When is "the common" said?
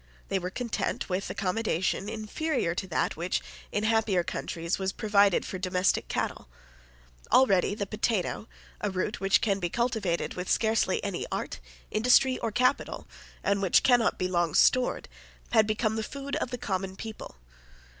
16.49-16.95